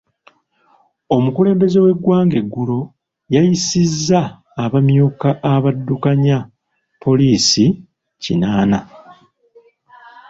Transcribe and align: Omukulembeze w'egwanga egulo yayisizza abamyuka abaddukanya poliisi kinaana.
Omukulembeze 1.15 1.77
w'egwanga 1.85 2.35
egulo 2.43 2.79
yayisizza 3.33 4.21
abamyuka 4.63 5.29
abaddukanya 5.53 6.37
poliisi 7.03 7.63
kinaana. 8.21 8.79